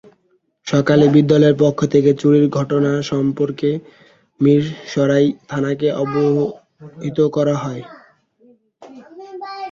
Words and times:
সকালে 0.67 1.05
বিদ্যালয়ের 1.15 1.55
পক্ষ 1.63 1.79
থেকে 1.93 2.11
চুরির 2.21 2.45
ঘটনা 2.57 2.91
সম্পর্কে 3.11 3.69
মিরসরাই 4.41 5.27
থানাকে 5.49 5.87
অবহিত 6.01 7.17
করা 7.35 7.55
হয়। 7.63 7.83